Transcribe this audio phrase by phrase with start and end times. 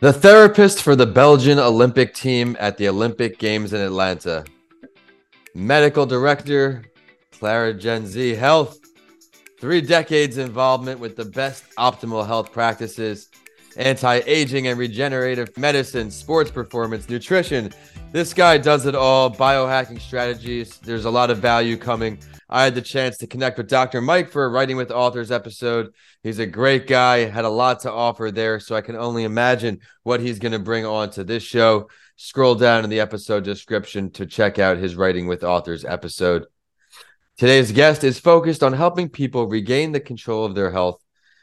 [0.00, 4.44] The therapist for the Belgian Olympic team at the Olympic Games in Atlanta.
[5.56, 6.84] Medical director,
[7.32, 8.78] ClariGenZ Health.
[9.60, 13.28] Three decades involvement with the best optimal health practices,
[13.78, 17.72] anti aging and regenerative medicine, sports performance, nutrition.
[18.12, 20.78] This guy does it all, biohacking strategies.
[20.78, 22.18] There's a lot of value coming.
[22.50, 24.00] I had the chance to connect with Dr.
[24.00, 25.92] Mike for a Writing with Authors episode.
[26.22, 28.58] He's a great guy, had a lot to offer there.
[28.58, 31.88] So I can only imagine what he's going to bring on to this show.
[32.16, 36.46] Scroll down in the episode description to check out his Writing with Authors episode.
[37.36, 41.00] Today's guest is focused on helping people regain the control of their health.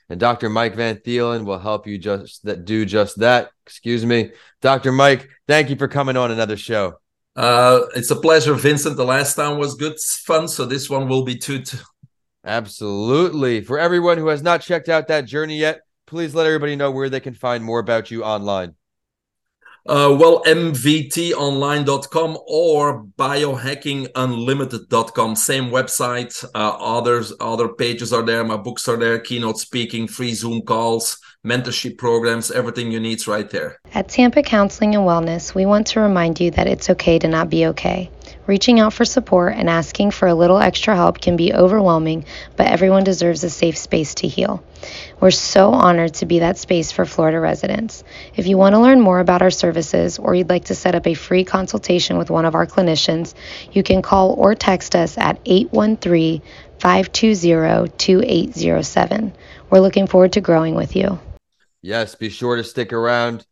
[0.10, 0.50] And Dr.
[0.50, 3.50] Mike Van Thielen will help you just that do just that.
[3.66, 4.32] Excuse me.
[4.62, 4.92] Dr.
[4.92, 6.96] Mike, thank you for coming on another show.
[7.36, 8.98] Uh, it's a pleasure, Vincent.
[8.98, 11.60] The last time was good fun, so this one will be too.
[11.64, 11.78] T-
[12.46, 13.62] Absolutely.
[13.62, 17.10] For everyone who has not checked out that journey yet, please let everybody know where
[17.10, 18.76] they can find more about you online.
[19.88, 25.36] Uh, well, mvtonline.com or biohackingunlimited.com.
[25.36, 26.44] Same website.
[26.56, 28.44] Uh, others, other pages are there.
[28.44, 29.20] My books are there.
[29.20, 32.50] Keynote speaking, free Zoom calls, mentorship programs.
[32.50, 33.80] Everything you need is right there.
[33.94, 37.52] At Tampa Counseling and Wellness, we want to remind you that it's okay to not
[37.52, 38.10] be okay.
[38.48, 42.68] Reaching out for support and asking for a little extra help can be overwhelming, but
[42.68, 44.64] everyone deserves a safe space to heal.
[45.20, 48.04] We're so honored to be that space for Florida residents.
[48.36, 51.08] If you want to learn more about our services or you'd like to set up
[51.08, 53.34] a free consultation with one of our clinicians,
[53.72, 56.42] you can call or text us at 813
[56.80, 59.34] 520 2807.
[59.72, 61.20] We're looking forward to growing with you.
[61.82, 63.46] Yes, be sure to stick around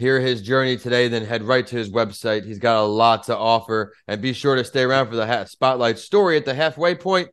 [0.00, 2.46] hear his journey today, then head right to his website.
[2.46, 3.92] He's got a lot to offer.
[4.08, 7.28] And be sure to stay around for the spotlight story at the halfway point.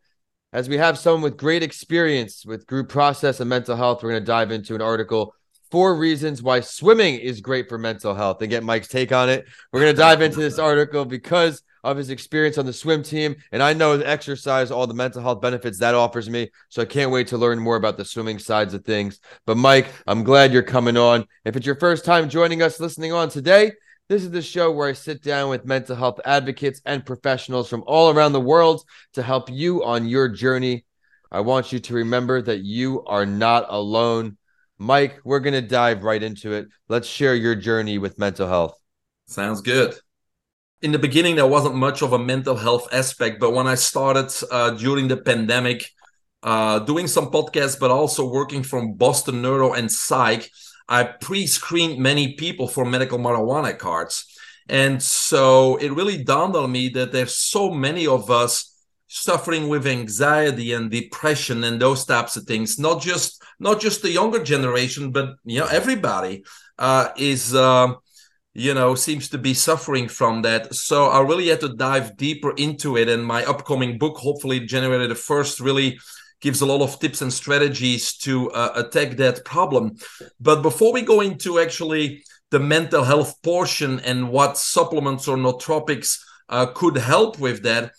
[0.52, 4.22] As we have someone with great experience with group process and mental health, we're going
[4.22, 5.34] to dive into an article
[5.72, 9.46] Four Reasons Why Swimming is Great for Mental Health and get Mike's take on it.
[9.72, 13.36] We're going to dive into this article because of his experience on the swim team.
[13.52, 16.50] And I know the exercise, all the mental health benefits that offers me.
[16.70, 19.20] So I can't wait to learn more about the swimming sides of things.
[19.46, 21.26] But Mike, I'm glad you're coming on.
[21.46, 23.72] If it's your first time joining us listening on today,
[24.10, 27.84] this is the show where I sit down with mental health advocates and professionals from
[27.88, 28.84] all around the world
[29.14, 30.86] to help you on your journey.
[31.32, 34.38] I want you to remember that you are not alone.
[34.78, 36.68] Mike, we're going to dive right into it.
[36.90, 38.78] Let's share your journey with mental health.
[39.28, 39.96] Sounds good
[40.82, 44.32] in the beginning there wasn't much of a mental health aspect but when i started
[44.52, 45.90] uh, during the pandemic
[46.44, 50.50] uh, doing some podcasts but also working from boston neuro and psych
[50.90, 54.26] i pre-screened many people for medical marijuana cards.
[54.70, 58.74] And so it really dawned on me that there's so many of us
[59.08, 62.78] suffering with anxiety and depression and those types of things.
[62.78, 66.44] Not just not just the younger generation but you know everybody
[66.78, 67.94] uh, is uh,
[68.58, 70.74] you know, seems to be suffering from that.
[70.74, 73.08] So I really had to dive deeper into it.
[73.08, 76.00] And my upcoming book, hopefully generated the first, really
[76.42, 79.98] gives a lot of tips and strategies to uh, attack that problem.
[80.40, 86.20] But before we go into actually the mental health portion and what supplements or nootropics
[86.50, 87.92] uh, could help with that,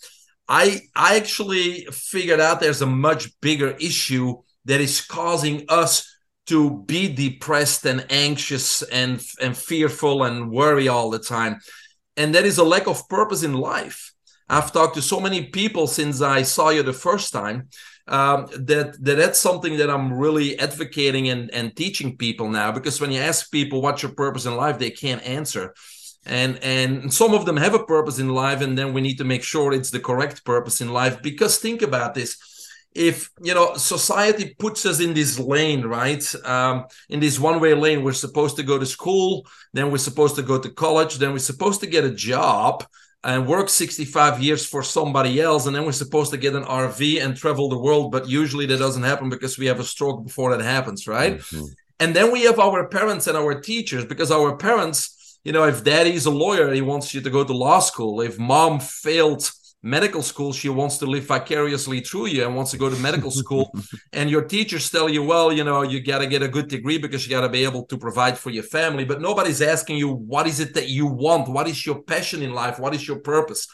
[0.49, 6.18] I I actually figured out there's a much bigger issue that is causing us
[6.49, 11.59] to be depressed and anxious and and fearful and worry all the time.
[12.17, 14.13] And that is a lack of purpose in life.
[14.49, 17.67] I've talked to so many people since i saw you the first time
[18.07, 22.99] um, that, that that's something that i'm really advocating and, and teaching people now because
[22.99, 25.73] when you ask people what's your purpose in life they can't answer.
[26.25, 29.23] And and some of them have a purpose in life and then we need to
[29.23, 31.21] make sure it's the correct purpose in life.
[31.21, 32.37] Because think about this
[32.95, 36.23] if you know society puts us in this lane right?
[36.45, 40.35] Um, in this one way lane we're supposed to go to school then we're supposed
[40.35, 42.85] to go to college then we're supposed to get a job
[43.23, 47.23] and work 65 years for somebody else and then we're supposed to get an rv
[47.23, 50.55] and travel the world but usually that doesn't happen because we have a stroke before
[50.55, 51.37] that happens right?
[51.37, 51.65] Mm-hmm.
[51.99, 55.83] and then we have our parents and our teachers because our parents you know if
[55.83, 58.21] daddy's a lawyer he wants you to go to law school.
[58.21, 59.49] If mom failed
[59.81, 63.31] medical school she wants to live vicariously through you and wants to go to medical
[63.31, 63.71] school.
[64.13, 66.97] And your teachers tell you well you know you got to get a good degree
[66.97, 69.05] because you got to be able to provide for your family.
[69.05, 71.47] But nobody's asking you what is it that you want?
[71.47, 72.79] What is your passion in life?
[72.79, 73.67] What is your purpose?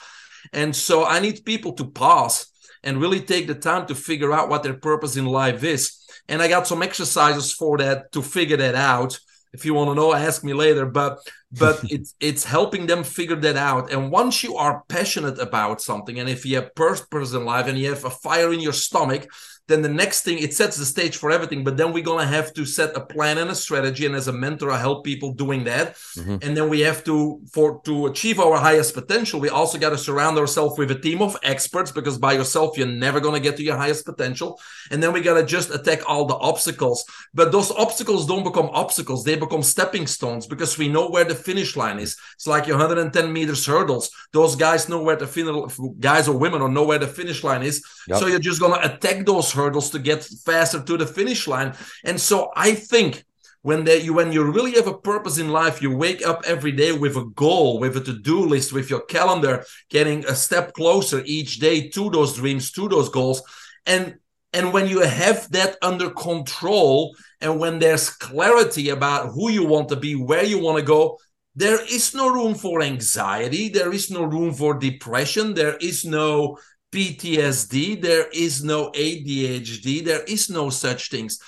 [0.53, 2.47] And so i need people to pause
[2.83, 5.83] and really take the time to figure out what their purpose in life is.
[6.29, 9.19] And i got some exercises for that to figure that out.
[9.53, 10.85] If you want to know ask me later.
[10.85, 11.19] But
[11.59, 13.91] but it's it's helping them figure that out.
[13.91, 17.77] And once you are passionate about something and if you have purpose in life and
[17.77, 19.27] you have a fire in your stomach
[19.67, 21.63] then the next thing it sets the stage for everything.
[21.63, 24.27] But then we're going to have to set a plan and a strategy and as
[24.27, 25.95] a mentor i help people doing that.
[25.95, 26.37] Mm-hmm.
[26.43, 29.97] and then we have to for to achieve our highest potential we also got to
[29.97, 33.57] surround ourselves with a team of experts because by yourself you're never going to get
[33.57, 34.59] to your highest potential.
[34.91, 37.03] And then we got to just attack all the obstacles.
[37.33, 41.35] But those obstacles don't become obstacles they become stepping stones because we know where the
[41.45, 45.55] finish line is it's like your 110 meters hurdles those guys know where the finish
[45.99, 48.19] guys or women or know where the finish line is yep.
[48.19, 51.73] so you're just going to attack those hurdles to get faster to the finish line.
[52.03, 53.23] And so I think
[53.61, 56.71] when that you when you really have a purpose in life, you wake up every
[56.71, 61.21] day with a goal, with a to-do list, with your calendar, getting a step closer
[61.25, 63.41] each day to those dreams, to those goals.
[63.85, 64.15] And
[64.53, 69.89] and when you have that under control and when there's clarity about who you want
[69.89, 71.17] to be, where you want to go,
[71.55, 73.69] there is no room for anxiety.
[73.69, 75.53] There is no room for depression.
[75.53, 76.57] There is no
[76.95, 81.39] PTSD, there is no ADHD, there is no such things.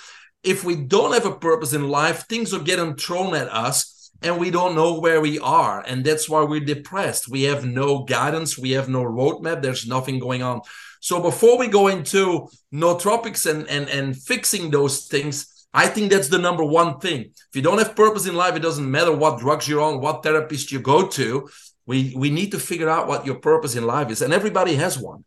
[0.44, 4.40] If we don't have a purpose in life, things are getting thrown at us and
[4.40, 5.84] we don't know where we are.
[5.88, 7.30] And that's why we're depressed.
[7.30, 10.62] We have no guidance, we have no roadmap, there's nothing going on.
[11.00, 16.30] So before we go into nootropics and, and, and fixing those things, I think that's
[16.30, 17.22] the number one thing.
[17.22, 20.24] If you don't have purpose in life, it doesn't matter what drugs you're on, what
[20.24, 21.50] therapist you go to.
[21.86, 24.98] We we need to figure out what your purpose in life is, and everybody has
[24.98, 25.24] one.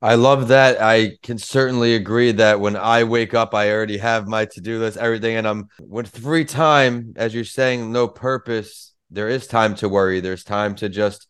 [0.00, 0.80] I love that.
[0.80, 4.78] I can certainly agree that when I wake up, I already have my to do
[4.78, 5.36] list, everything.
[5.36, 10.20] And I'm with free time, as you're saying, no purpose, there is time to worry.
[10.20, 11.28] There's time to just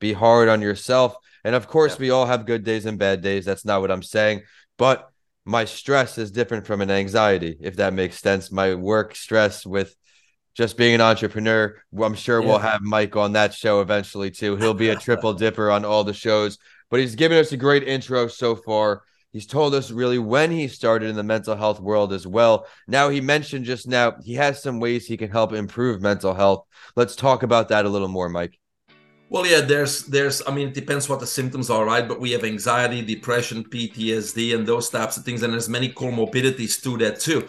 [0.00, 1.14] be hard on yourself.
[1.44, 2.00] And of course, yeah.
[2.00, 3.44] we all have good days and bad days.
[3.44, 4.42] That's not what I'm saying.
[4.78, 5.08] But
[5.44, 8.52] my stress is different from an anxiety, if that makes sense.
[8.52, 9.94] My work stress with
[10.54, 11.76] just being an entrepreneur.
[12.00, 12.46] I'm sure yeah.
[12.46, 14.56] we'll have Mike on that show eventually too.
[14.56, 16.58] He'll be a triple dipper on all the shows
[16.92, 19.02] but he's given us a great intro so far.
[19.32, 22.66] He's told us really when he started in the mental health world as well.
[22.86, 26.66] Now, he mentioned just now he has some ways he can help improve mental health.
[26.94, 28.58] Let's talk about that a little more, Mike.
[29.32, 32.06] Well, yeah, there's, there's, I mean, it depends what the symptoms are, right?
[32.06, 36.82] But we have anxiety, depression, PTSD, and those types of things, and there's many comorbidities
[36.82, 37.48] to that too.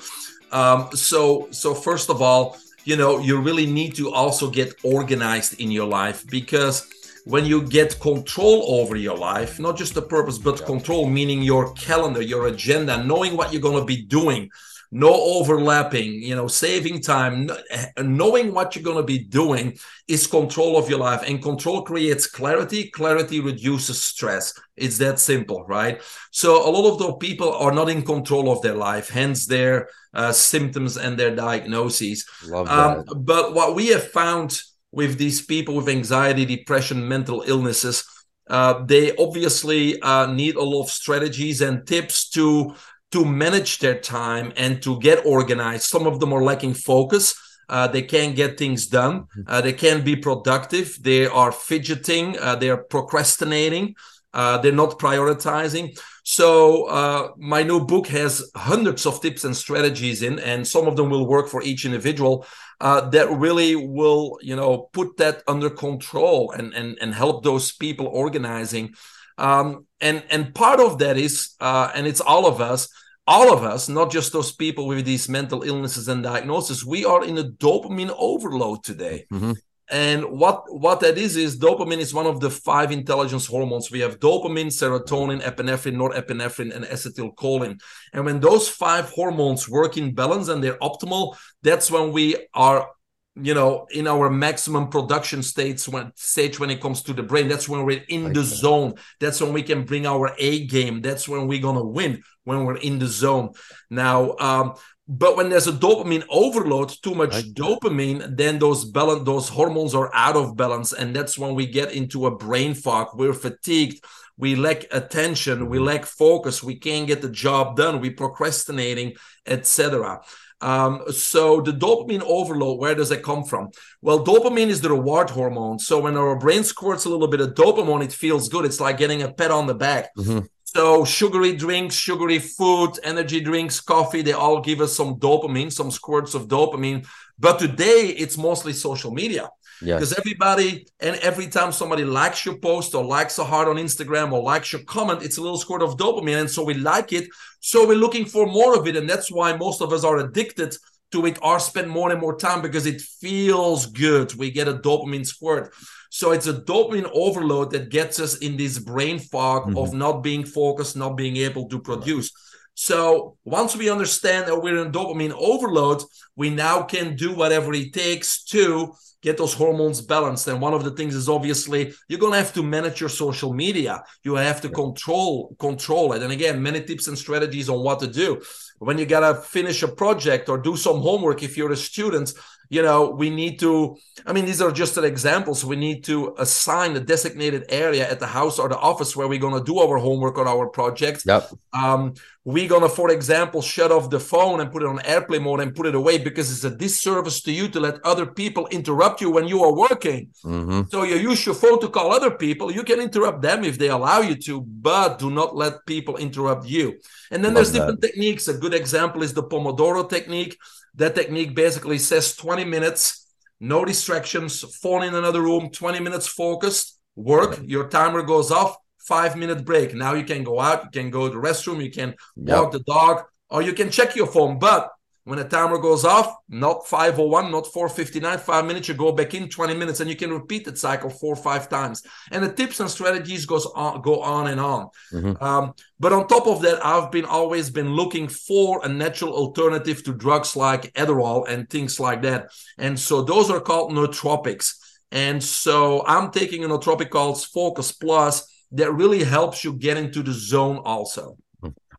[0.53, 5.59] Um, so, so first of all, you know, you really need to also get organized
[5.59, 6.88] in your life because
[7.25, 10.65] when you get control over your life, not just the purpose, but yeah.
[10.65, 14.50] control, meaning your calendar, your agenda, knowing what you're going to be doing,
[14.94, 17.50] no overlapping, you know, saving time,
[17.98, 19.75] knowing what you're going to be doing
[20.07, 21.24] is control of your life.
[21.28, 22.92] And control creates clarity.
[22.92, 24.54] Clarity reduces stress.
[24.78, 26.00] It's that simple, right?
[26.31, 29.90] So a lot of those people are not in control of their life, hence their
[30.13, 32.25] uh, symptoms and their diagnoses.
[32.46, 32.98] Love that.
[33.10, 34.62] Um, but what we have found
[34.92, 38.06] with these people with anxiety, depression, mental illnesses.
[38.48, 42.75] Uh, they obviously uh, need a lot of strategies and tips to
[43.13, 45.83] to manage their time and to get organized.
[45.83, 47.36] Some of them are lacking focus.
[47.69, 49.21] Uh, they can't get things done.
[49.21, 49.42] Mm-hmm.
[49.48, 50.98] Uh, they can't be productive.
[51.01, 52.38] They are fidgeting.
[52.39, 53.95] Uh, they are procrastinating.
[54.33, 55.98] Uh, they're not prioritizing.
[56.24, 60.95] So uh, my new book has hundreds of tips and strategies in, and some of
[60.95, 62.45] them will work for each individual
[62.81, 67.71] uh, that really will, you know, put that under control and and and help those
[67.71, 68.95] people organizing.
[69.38, 72.88] Um, and and part of that is, uh, and it's all of us,
[73.25, 76.86] all of us, not just those people with these mental illnesses and diagnoses.
[76.86, 79.25] We are in a dopamine overload today.
[79.32, 79.53] Mm-hmm.
[79.89, 83.92] And what what that is is dopamine is one of the five intelligence hormones.
[83.92, 87.80] We have dopamine, serotonin, epinephrine, norepinephrine, and acetylcholine.
[88.13, 92.89] And when those five hormones work in balance and they're optimal, that's when we are
[93.36, 97.48] you know in our maximum production states when stage when it comes to the brain.
[97.48, 98.96] That's when we're in the zone.
[99.20, 101.02] That's when we can bring our a game.
[101.02, 103.54] That's when we're gonna win when we're in the zone.
[103.90, 104.75] Now um
[105.08, 110.10] but when there's a dopamine overload, too much dopamine, then those balance, those hormones are
[110.13, 113.10] out of balance, and that's when we get into a brain fog.
[113.13, 114.02] We're fatigued,
[114.38, 115.88] we lack attention, we mm-hmm.
[115.88, 120.22] lack focus, we can't get the job done, we're procrastinating, etc.
[120.63, 123.72] Um, so the dopamine overload, where does it come from?
[124.01, 125.77] Well, dopamine is the reward hormone.
[125.77, 128.63] So when our brain squirts a little bit of dopamine, it feels good.
[128.63, 130.15] It's like getting a pat on the back.
[130.15, 130.46] Mm-hmm.
[130.63, 135.91] So sugary drinks, sugary food, energy drinks, coffee, they all give us some dopamine, some
[135.91, 137.05] squirts of dopamine.
[137.38, 139.50] But today it's mostly social media.
[139.80, 140.20] Because yes.
[140.20, 144.42] everybody and every time somebody likes your post or likes a heart on Instagram or
[144.42, 146.42] likes your comment, it's a little squirt of dopamine.
[146.42, 147.27] And so we like it.
[147.60, 148.96] So we're looking for more of it.
[148.96, 150.75] And that's why most of us are addicted
[151.12, 154.36] to it or spend more and more time because it feels good.
[154.36, 155.74] We get a dopamine squirt.
[156.10, 159.77] So it's a dopamine overload that gets us in this brain fog mm-hmm.
[159.77, 162.32] of not being focused, not being able to produce.
[162.75, 166.03] So once we understand that we're in dopamine overload,
[166.36, 170.48] we now can do whatever it takes to get those hormones balanced.
[170.48, 173.53] And one of the things is obviously you're going to have to manage your social
[173.53, 174.03] media.
[174.22, 176.22] You have to control control it.
[176.22, 178.42] And again, many tips and strategies on what to do.
[178.80, 182.34] When you got to finish a project or do some homework if you're a student,
[182.70, 186.96] you know we need to i mean these are just examples we need to assign
[186.96, 189.98] a designated area at the house or the office where we're going to do our
[189.98, 191.24] homework or our project.
[191.25, 191.50] Yep.
[191.74, 192.13] um,
[192.46, 195.62] we're going to for example shut off the phone and put it on airplane mode
[195.62, 199.22] and put it away because it's a disservice to you to let other people interrupt
[199.22, 200.29] you when you are working.
[200.43, 200.82] Mm-hmm.
[200.91, 202.72] so you use your phone to call other people.
[202.72, 206.65] You can interrupt them if they allow you to but do not let people interrupt
[206.67, 207.00] you.
[207.32, 208.48] And then Love there's different techniques.
[208.48, 210.58] A good example is the pomodoro technique
[210.95, 213.27] that technique basically says 20 minutes,
[213.59, 219.35] no distractions, phone in another room, 20 minutes focused, work, your timer goes off, five
[219.35, 219.93] minute break.
[219.93, 222.57] Now you can go out, you can go to the restroom, you can yep.
[222.57, 224.59] walk the dog, or you can check your phone.
[224.59, 224.89] But
[225.25, 229.48] when a timer goes off, not 501, not 459, five minutes, you go back in
[229.48, 232.03] 20 minutes and you can repeat that cycle four or five times.
[232.32, 234.89] And the tips and strategies goes on, go on and on.
[235.13, 235.42] Mm-hmm.
[235.42, 240.03] Um, but on top of that, I've been always been looking for a natural alternative
[240.03, 242.50] to drugs like Adderall and things like that.
[242.77, 244.74] And so those are called nootropics.
[245.13, 250.22] And so I'm taking a nootropic called Focus Plus that really helps you get into
[250.22, 251.38] the zone also.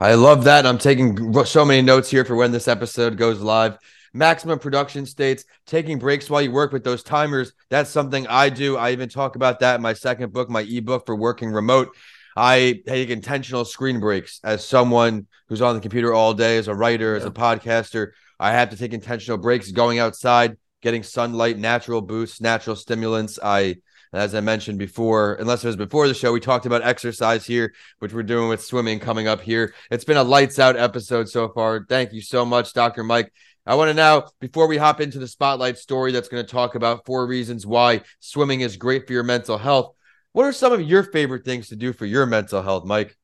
[0.05, 0.67] I love that.
[0.67, 3.79] I'm taking so many notes here for when this episode goes live.
[4.13, 7.55] Maximum production states taking breaks while you work with those timers.
[7.71, 8.77] That's something I do.
[8.77, 11.97] I even talk about that in my second book, my ebook for working remote.
[12.37, 16.75] I take intentional screen breaks as someone who's on the computer all day, as a
[16.75, 17.23] writer, yeah.
[17.23, 18.11] as a podcaster.
[18.39, 23.39] I have to take intentional breaks, going outside, getting sunlight, natural boosts, natural stimulants.
[23.43, 23.77] I
[24.15, 27.75] as I mentioned before, unless it was before the show, we talked about exercise here,
[27.99, 29.75] which we're doing with swimming coming up here.
[29.91, 31.85] It's been a lights out episode so far.
[31.89, 33.03] Thank you so much, Dr.
[33.03, 33.33] Mike.
[33.67, 36.75] I want to now, before we hop into the spotlight story that's going to talk
[36.75, 39.95] about four reasons why swimming is great for your mental health,
[40.33, 43.17] what are some of your favorite things to do for your mental health, Mike?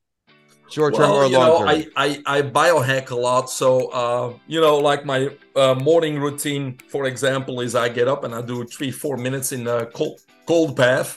[0.70, 1.68] Short term well, or long term?
[1.68, 3.50] I, I, I biohack a lot.
[3.50, 8.22] So, uh, you know, like my uh, morning routine, for example, is I get up
[8.24, 10.20] and I do three, four minutes in a cold,
[10.50, 11.10] cold bath.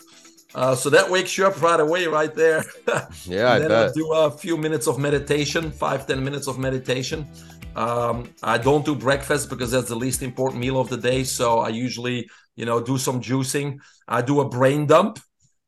[0.54, 2.64] Uh, so that wakes you up right away, right there.
[3.26, 3.90] yeah, I then bet.
[3.90, 7.20] I do a few minutes of meditation, five ten minutes of meditation.
[7.76, 11.24] Um, I don't do breakfast because that's the least important meal of the day.
[11.24, 13.80] So I usually, you know, do some juicing.
[14.08, 15.18] I do a brain dump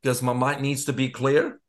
[0.03, 1.59] because my mind needs to be clear.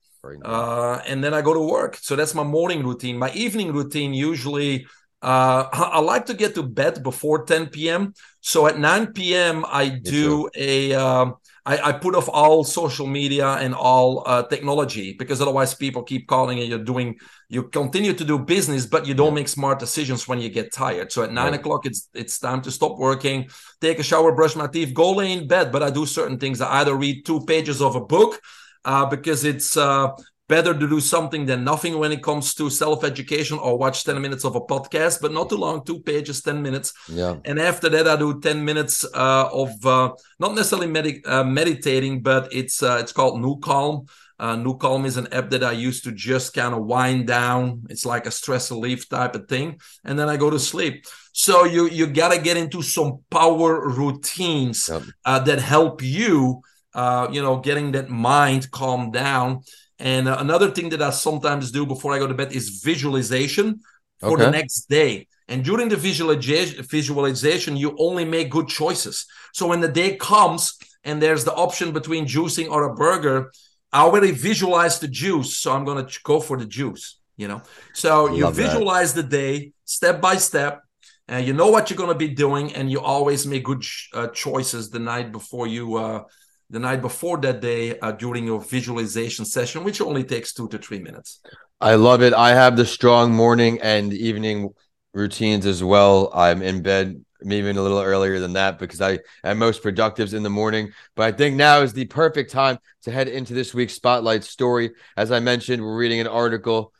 [0.44, 1.96] Uh, and then I go to work.
[1.96, 3.16] So that's my morning routine.
[3.16, 4.86] My evening routine usually
[5.22, 8.12] uh, I like to get to bed before 10 p.m.
[8.42, 9.64] So at 9 p.m.
[9.66, 15.14] I do a um, I, I put off all social media and all uh, technology
[15.18, 17.16] because otherwise people keep calling and you're doing
[17.48, 21.10] you continue to do business but you don't make smart decisions when you get tired.
[21.10, 21.60] So at nine right.
[21.60, 23.48] o'clock it's it's time to stop working
[23.80, 25.72] take a shower brush my teeth go lay in bed.
[25.72, 26.60] But i do certain things.
[26.60, 28.40] I either read two pages of a book
[28.84, 30.12] uh, because it's uh,
[30.48, 34.44] better to do something than nothing when it comes to self-education or watch 10 minutes
[34.44, 36.92] of a podcast but not too long two pages 10 minutes.
[37.08, 37.36] Yeah.
[37.44, 42.22] And after that i do 10 minutes uh, of uh, not necessarily med- uh, meditating
[42.22, 44.08] but it's uh, it's called NuCalm.
[44.38, 47.82] Uh, NuCalm is an app that i use to just kind of wind down.
[47.88, 49.80] It's like a stress relief type of thing.
[50.04, 51.06] And then i go to sleep.
[51.32, 55.02] So you you got to get into some power routines yep.
[55.24, 56.62] uh, that help you
[56.94, 59.62] uh, you know getting that mind calm down
[59.98, 63.80] and uh, another thing that I sometimes do before I go to bed is visualization
[64.20, 64.44] for okay.
[64.44, 65.28] the next day.
[65.48, 69.26] And during the visualization, visualization, you only make good choices.
[69.52, 73.52] So when the day comes and there's the option between juicing or a burger,
[73.92, 77.18] I already visualize the juice, so I'm going to go for the juice.
[77.36, 77.62] You know,
[77.92, 79.22] so you visualize that.
[79.22, 80.82] the day step by step,
[81.28, 83.84] and you know what you're going to be doing, and you always make good
[84.14, 86.22] uh, choices the night before you uh,
[86.70, 90.78] the night before that day uh, during your visualization session, which only takes two to
[90.78, 91.40] three minutes.
[91.80, 92.32] I love it.
[92.34, 94.70] I have the strong morning and evening
[95.12, 96.30] routines as well.
[96.34, 100.42] I'm in bed maybe a little earlier than that because I am most productive in
[100.42, 100.92] the morning.
[101.14, 104.92] But I think now is the perfect time to head into this week's spotlight story.
[105.16, 106.92] As I mentioned, we're reading an article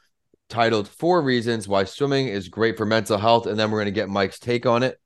[0.49, 3.47] titled Four Reasons Why Swimming is Great for Mental Health.
[3.47, 5.01] And then we're going to get Mike's take on it.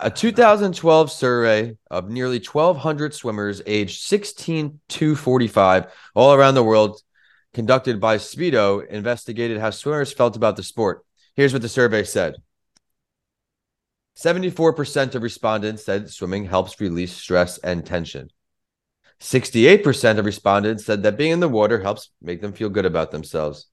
[0.00, 7.00] A 2012 survey of nearly 1,200 swimmers aged 16 to 45 all around the world,
[7.54, 11.04] conducted by Speedo, investigated how swimmers felt about the sport.
[11.36, 12.36] Here's what the survey said
[14.16, 18.30] 74% of respondents said swimming helps release stress and tension.
[19.20, 23.12] 68% of respondents said that being in the water helps make them feel good about
[23.12, 23.68] themselves.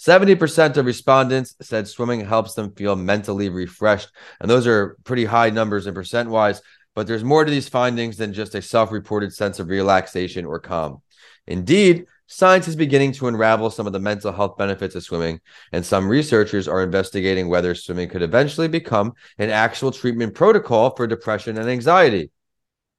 [0.00, 4.08] 70% of respondents said swimming helps them feel mentally refreshed.
[4.40, 6.62] And those are pretty high numbers in percent wise,
[6.94, 10.58] but there's more to these findings than just a self reported sense of relaxation or
[10.58, 11.02] calm.
[11.46, 15.38] Indeed, science is beginning to unravel some of the mental health benefits of swimming,
[15.70, 21.06] and some researchers are investigating whether swimming could eventually become an actual treatment protocol for
[21.06, 22.30] depression and anxiety.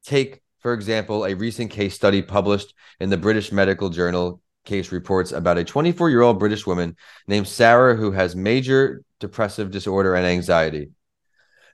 [0.04, 5.32] Take, for example, a recent case study published in the British Medical Journal case reports
[5.32, 6.96] about a 24 year old British woman
[7.28, 10.92] named Sarah who has major depressive disorder and anxiety.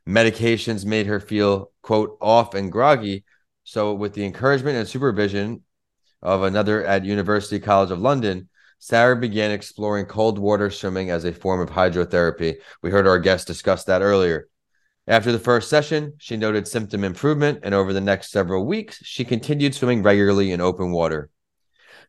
[0.08, 3.26] Medications made her feel, quote, off and groggy.
[3.64, 5.64] So, with the encouragement and supervision
[6.22, 8.48] of another at University College of London,
[8.80, 12.58] Sarah began exploring cold water swimming as a form of hydrotherapy.
[12.82, 14.48] We heard our guest discuss that earlier.
[15.08, 19.26] After the first session, she noted symptom improvement, and over the next several weeks, she
[19.26, 21.30] continued swimming regularly in open water.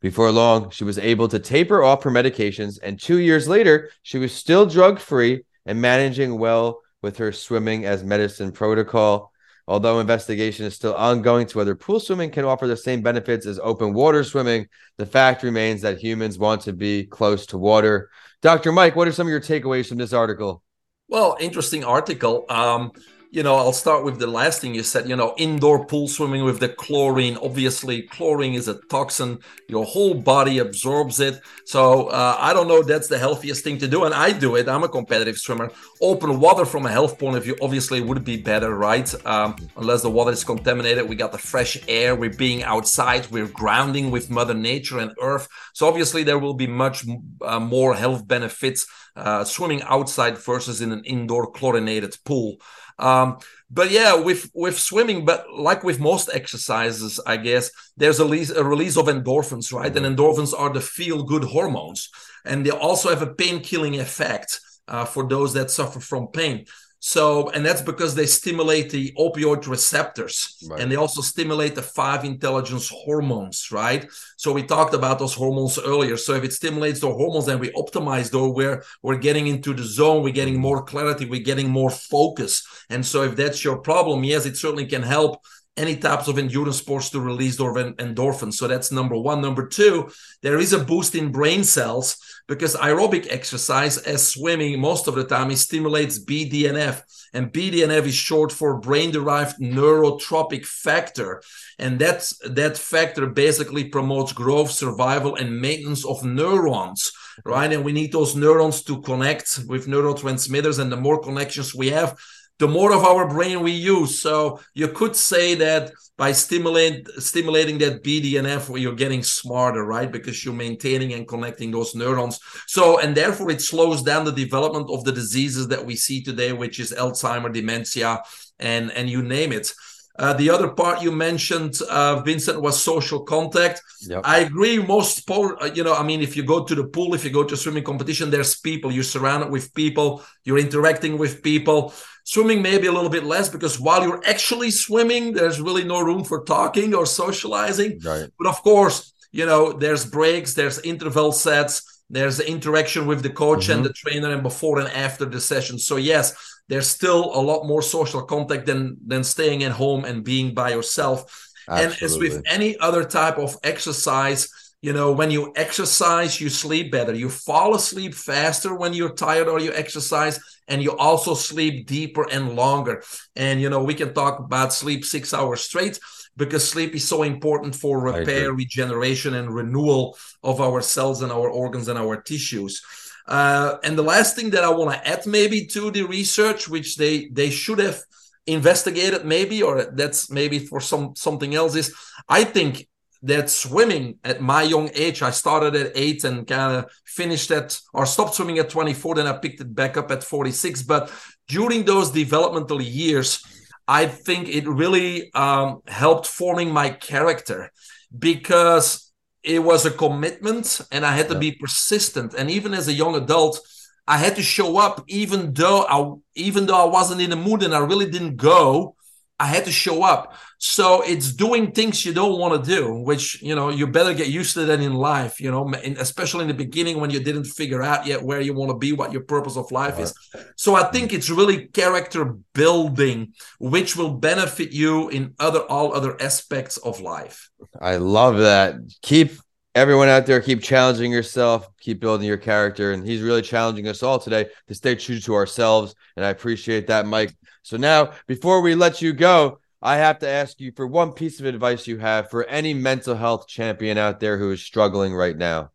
[0.00, 4.18] Before long, she was able to taper off her medications, and two years later, she
[4.18, 9.32] was still drug free and managing well with her swimming as medicine protocol.
[9.66, 13.58] Although investigation is still ongoing to whether pool swimming can offer the same benefits as
[13.58, 18.08] open water swimming, the fact remains that humans want to be close to water.
[18.40, 18.72] Dr.
[18.72, 20.62] Mike, what are some of your takeaways from this article?
[21.08, 22.46] Well, interesting article.
[22.48, 22.92] Um,
[23.30, 26.44] you know, I'll start with the last thing you said, you know, indoor pool swimming
[26.44, 27.36] with the chlorine.
[27.36, 29.38] Obviously, chlorine is a toxin.
[29.68, 31.40] Your whole body absorbs it.
[31.66, 34.04] So uh, I don't know that's the healthiest thing to do.
[34.04, 34.66] And I do it.
[34.66, 35.70] I'm a competitive swimmer.
[36.00, 39.12] Open water from a health point of view obviously would be better, right?
[39.26, 41.06] Um, unless the water is contaminated.
[41.06, 42.16] We got the fresh air.
[42.16, 43.30] We're being outside.
[43.30, 45.48] We're grounding with Mother Nature and Earth.
[45.74, 47.04] So obviously, there will be much
[47.42, 52.56] uh, more health benefits uh, swimming outside versus in an indoor chlorinated pool.
[52.98, 53.38] Um,
[53.70, 58.50] but yeah, with with swimming, but like with most exercises, I guess there's a release,
[58.50, 59.94] a release of endorphins, right?
[59.94, 62.08] And endorphins are the feel good hormones,
[62.44, 66.64] and they also have a pain killing effect uh, for those that suffer from pain.
[67.00, 70.80] So, and that's because they stimulate the opioid receptors right.
[70.80, 74.10] and they also stimulate the five intelligence hormones, right?
[74.36, 76.16] So we talked about those hormones earlier.
[76.16, 79.84] So if it stimulates the hormones and we optimize though, we're, we're getting into the
[79.84, 82.66] zone, we're getting more clarity, we're getting more focus.
[82.90, 85.44] And so if that's your problem, yes, it certainly can help
[85.78, 88.54] any types of endurance sports to release endorphins.
[88.54, 89.40] So that's number one.
[89.40, 90.10] Number two,
[90.42, 92.16] there is a boost in brain cells
[92.48, 97.02] because aerobic exercise, as swimming, most of the time, it stimulates BDNF.
[97.34, 101.42] And BDNF is short for brain derived neurotrophic factor.
[101.78, 107.12] And that's, that factor basically promotes growth, survival, and maintenance of neurons,
[107.44, 107.70] right?
[107.70, 110.78] And we need those neurons to connect with neurotransmitters.
[110.78, 112.18] And the more connections we have,
[112.58, 114.20] the more of our brain we use.
[114.20, 120.10] So you could say that by stimulate, stimulating that BDNF, you're getting smarter, right?
[120.10, 122.40] Because you're maintaining and connecting those neurons.
[122.66, 126.52] So, and therefore it slows down the development of the diseases that we see today,
[126.52, 128.20] which is Alzheimer, dementia,
[128.58, 129.72] and, and you name it.
[130.18, 133.80] Uh, the other part you mentioned, uh, Vincent, was social contact.
[134.00, 134.22] Yep.
[134.24, 134.78] I agree.
[134.78, 137.30] Most, po- uh, you know, I mean, if you go to the pool, if you
[137.30, 138.90] go to a swimming competition, there's people.
[138.90, 140.24] You're surrounded with people.
[140.42, 141.94] You're interacting with people.
[142.34, 146.22] Swimming maybe a little bit less because while you're actually swimming, there's really no room
[146.24, 147.98] for talking or socializing.
[148.04, 148.28] Right.
[148.36, 153.30] But of course, you know, there's breaks, there's interval sets, there's the interaction with the
[153.30, 153.78] coach mm-hmm.
[153.78, 155.78] and the trainer, and before and after the session.
[155.78, 156.34] So yes,
[156.68, 160.68] there's still a lot more social contact than than staying at home and being by
[160.72, 161.18] yourself.
[161.66, 161.94] Absolutely.
[161.94, 164.48] And as with any other type of exercise,
[164.82, 167.14] you know, when you exercise, you sleep better.
[167.14, 170.38] You fall asleep faster when you're tired or you exercise,
[170.68, 173.02] and you also sleep deeper and longer.
[173.34, 175.98] And, you know, we can talk about sleep six hours straight
[176.36, 181.50] because sleep is so important for repair, regeneration, and renewal of our cells and our
[181.50, 182.82] organs and our tissues.
[183.26, 186.96] Uh, and the last thing that I want to add, maybe to the research, which
[186.96, 188.00] they they should have
[188.46, 191.94] investigated, maybe, or that's maybe for some something else, is
[192.28, 192.88] I think
[193.22, 197.78] that swimming at my young age, I started at eight and kind of finished at
[197.92, 200.82] or stopped swimming at 24, then I picked it back up at 46.
[200.82, 201.10] But
[201.48, 203.44] during those developmental years,
[203.88, 207.70] I think it really um, helped forming my character
[208.16, 209.10] because
[209.42, 212.34] it was a commitment and I had to be persistent.
[212.34, 213.60] And even as a young adult,
[214.06, 217.62] I had to show up even though I even though I wasn't in the mood
[217.62, 218.96] and I really didn't go
[219.40, 220.34] I had to show up.
[220.58, 224.26] So it's doing things you don't want to do, which you know you better get
[224.26, 225.40] used to that in life.
[225.40, 228.70] You know, especially in the beginning when you didn't figure out yet where you want
[228.70, 230.12] to be, what your purpose of life is.
[230.56, 236.20] So I think it's really character building, which will benefit you in other all other
[236.20, 237.48] aspects of life.
[237.80, 238.74] I love that.
[239.02, 239.32] Keep
[239.74, 244.02] everyone out there keep challenging yourself keep building your character and he's really challenging us
[244.02, 248.60] all today to stay true to ourselves and i appreciate that mike so now before
[248.60, 251.98] we let you go i have to ask you for one piece of advice you
[251.98, 255.70] have for any mental health champion out there who is struggling right now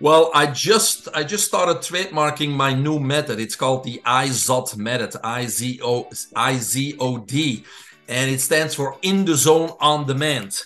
[0.00, 3.38] well, I just I just started trademarking my new method.
[3.38, 7.64] It's called the IZOD method, I Z O I Z O D,
[8.08, 10.58] and it stands for in the zone on demand.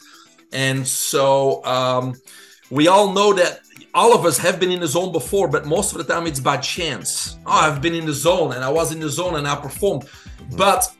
[0.53, 2.15] And so um,
[2.71, 3.59] we all know that
[3.95, 6.41] all of us have been in the zone before, but most of the time it's
[6.41, 7.39] by chance.
[7.47, 10.09] Oh, I've been in the zone and I was in the zone and I performed.
[10.57, 10.93] But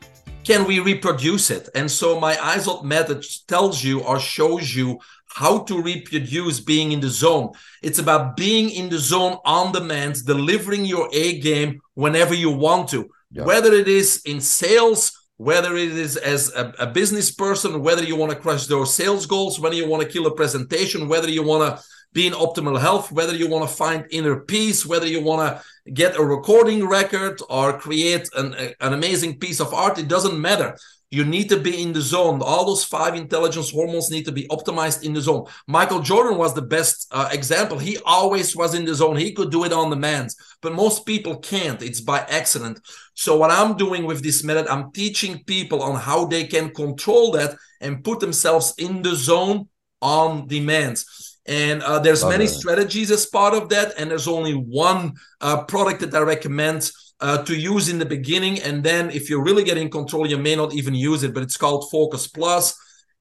[0.45, 1.67] can we reproduce it?
[1.75, 7.01] And so my IZOD method tells you or shows you how to reproduce being in
[7.01, 7.51] the zone.
[7.81, 12.87] It's about being in the zone on demand, delivering your A game whenever you want
[12.89, 13.43] to, yeah.
[13.43, 18.15] whether it is in sales whether it is as a, a, business person, whether you
[18.15, 21.43] want to crush those sales goals, whether you want to kill a presentation, whether you
[21.43, 21.83] want to
[22.15, 25.91] be in optimal health, whether you want to find inner peace, whether you want to
[25.91, 30.77] get a recording record or create an, an amazing piece of art, it doesn't matter.
[31.11, 32.41] You need to be in the zone.
[32.41, 35.45] All those five intelligence hormones need to be optimized in the zone.
[35.67, 37.77] Michael Jordan was the best uh, example.
[37.77, 39.17] He always was in the zone.
[39.17, 40.29] He could do it on demand,
[40.61, 41.81] but most people can't.
[41.81, 42.79] It's by accident.
[43.13, 47.31] So, what I'm doing with this method, I'm teaching people on how they can control
[47.33, 49.67] that and put themselves in the zone
[50.01, 51.03] on demand
[51.47, 52.53] and uh, there's Love many that.
[52.53, 57.43] strategies as part of that and there's only one uh, product that i recommend uh,
[57.43, 58.61] to use in the beginning.
[58.61, 61.57] And then if you're really getting control, you may not even use it, but it's
[61.57, 62.77] called Focus Plus.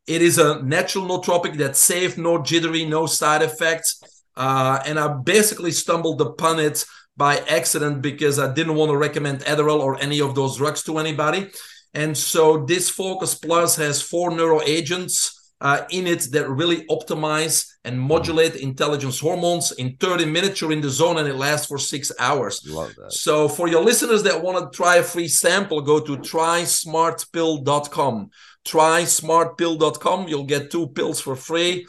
[0.06, 4.02] It is a natural nootropic that's safe, no jittery, no side effects.
[4.36, 6.84] Uh, and I basically stumbled upon it
[7.16, 10.98] by accident because I didn't want to recommend Adderall or any of those drugs to
[10.98, 11.50] anybody.
[11.94, 17.72] And so this Focus Plus has four neuro agents uh, in it that really optimize
[17.84, 19.72] and modulate intelligence hormones.
[19.72, 22.60] In 30 minutes, you're in the zone and it lasts for six hours.
[22.68, 23.14] Love that.
[23.14, 28.30] So, for your listeners that want to try a free sample, go to trysmartpill.com.
[28.66, 30.28] Trysmartpill.com.
[30.28, 31.86] You'll get two pills for free.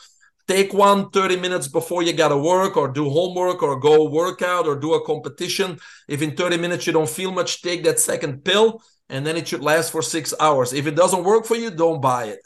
[0.47, 4.67] Take one 30 minutes before you got to work or do homework or go workout
[4.67, 5.79] or do a competition.
[6.07, 9.47] If in 30 minutes you don't feel much, take that second pill and then it
[9.47, 10.71] should last for six hours.
[10.71, 12.39] If it doesn't work for you, don't buy it.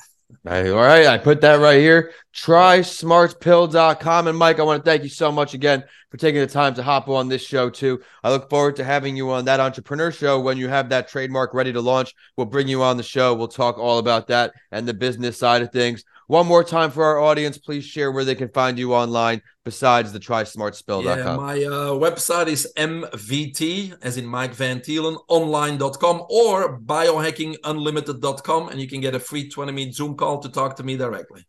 [0.45, 2.11] All right, I put that right here.
[2.43, 4.27] TrySmartPill.com.
[4.27, 6.83] And Mike, I want to thank you so much again for taking the time to
[6.83, 8.01] hop on this show, too.
[8.23, 11.53] I look forward to having you on that entrepreneur show when you have that trademark
[11.53, 12.15] ready to launch.
[12.37, 13.33] We'll bring you on the show.
[13.35, 16.03] We'll talk all about that and the business side of things.
[16.27, 20.13] One more time for our audience, please share where they can find you online besides
[20.13, 21.05] the trysmartspill.com.
[21.07, 28.79] Yeah, my uh, website is MVT, as in Mike Van Thielen, online.com or biohackingunlimited.com, and
[28.79, 31.48] you can get a free 20 minute Zoom call to talk to me directly.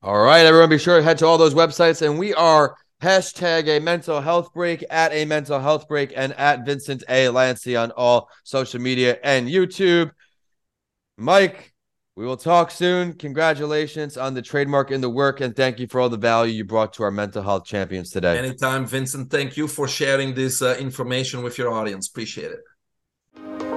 [0.00, 3.66] All right, everyone, be sure to head to all those websites, and we are hashtag
[3.66, 7.26] a mental health break at a mental health break and at Vincent A.
[7.26, 10.12] Lanci on all social media and YouTube.
[11.16, 11.74] Mike,
[12.14, 13.12] we will talk soon.
[13.14, 16.64] Congratulations on the trademark in the work, and thank you for all the value you
[16.64, 18.38] brought to our mental health champions today.
[18.38, 19.32] Anytime, Vincent.
[19.32, 22.06] Thank you for sharing this uh, information with your audience.
[22.08, 23.67] Appreciate it.